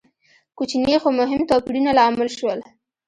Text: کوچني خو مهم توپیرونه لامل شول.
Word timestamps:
کوچني 0.57 0.95
خو 1.01 1.09
مهم 1.19 1.41
توپیرونه 1.49 1.91
لامل 1.97 2.29
شول. 2.37 2.59